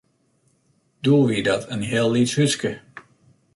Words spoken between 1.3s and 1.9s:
dat in